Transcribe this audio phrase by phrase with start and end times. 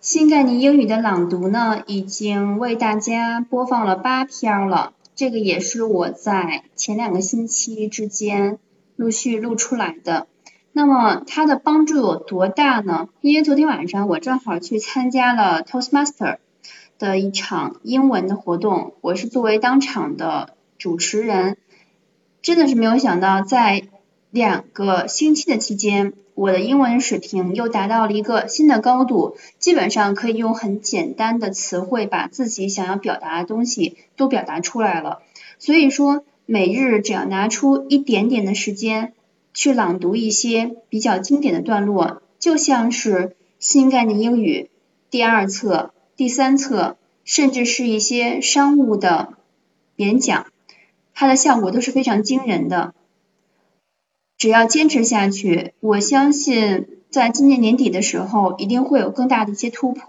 [0.00, 4.94] 新概念英语的朗读呢，已经为大家播放了八篇了。
[5.14, 8.58] 这个也是我在前两个星期之间
[8.96, 10.26] 陆续录出来的。
[10.72, 13.10] 那么它的帮助有多大呢？
[13.20, 16.38] 因为昨天晚上我正好去参加了 Toastmaster
[16.98, 21.58] 的一场英文的活动，我是作为当场的主持人，
[22.40, 23.82] 真的是没有想到在
[24.30, 26.12] 两个星期的期间。
[26.34, 35.20] 我的英文水平又达到了一个新的高度，基本上可以用很简单的词汇把自己想要表达的东西都表达出来了。
[35.58, 39.12] 所以说，每日只要拿出一点点的时间
[39.52, 44.70] 去朗读一些比较经典的段落，就像是新概念英语
[45.10, 49.34] 第二册、第三册，甚至是一些商务的
[49.96, 50.46] 演讲，
[51.12, 52.94] 它的效果都是非常惊人的。
[54.40, 60.02] 只要坚持下去，我相信在今年年底的时候，一定会有更大的一些突破。